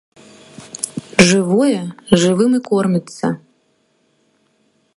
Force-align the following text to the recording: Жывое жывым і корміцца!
Жывое 1.31 1.81
жывым 2.23 2.51
і 2.61 2.63
корміцца! 2.71 3.25